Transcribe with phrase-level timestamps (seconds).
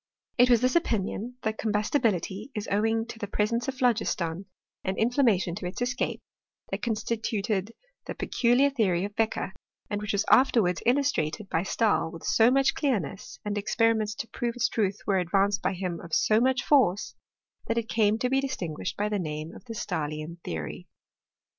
[0.39, 4.47] It was this opinion that combustibility is owing to the presence of phlogiston,
[4.83, 6.23] and inflammation to its escape,
[6.71, 7.71] that constituted
[8.07, 9.51] the peculiar theory of Beccher,
[9.91, 14.55] and which was afterwards illustrated by Stahl with so much clearness, and experiments to prove
[14.55, 17.13] its truth were ad vanced by him of so much force,
[17.67, 20.87] that it came to be distinguished by the name of the Stahlian theory.